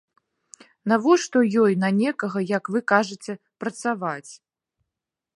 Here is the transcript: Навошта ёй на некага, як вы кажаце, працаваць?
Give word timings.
Навошта 0.91 1.39
ёй 1.63 1.73
на 1.83 1.89
некага, 1.99 2.39
як 2.57 2.71
вы 2.75 2.81
кажаце, 2.91 3.35
працаваць? 3.65 4.31